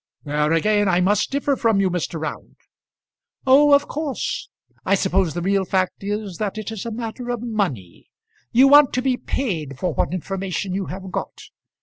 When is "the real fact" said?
5.35-6.03